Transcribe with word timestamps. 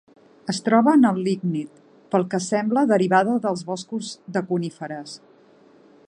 Es 0.51 0.59
troba 0.67 0.93
en 0.99 1.03
el 1.09 1.19
lignit, 1.25 1.83
pel 2.15 2.25
que 2.31 2.39
sembla, 2.45 2.85
derivada 2.93 3.35
dels 3.45 3.61
boscos 3.69 4.13
de 4.39 4.43
coníferes. 4.53 5.15